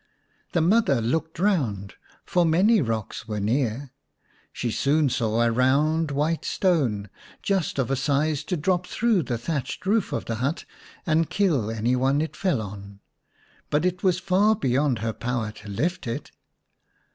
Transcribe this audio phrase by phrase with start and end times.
[0.53, 1.93] The mother looked around,
[2.25, 3.91] for many rocks were near.
[4.51, 7.07] She soon saw a round white stone,
[7.43, 10.65] just of a size to drop through the thatched roof of the hut
[11.05, 12.99] and kill any one it fell on.
[13.69, 16.31] But it was far beyond her power to lift it.